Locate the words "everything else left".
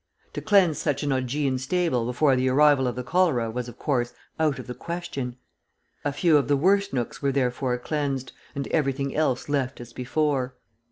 8.69-9.79